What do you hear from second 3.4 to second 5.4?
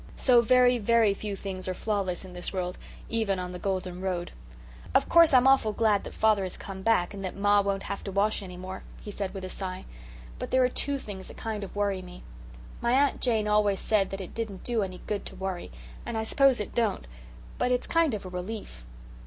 the golden road. "Of course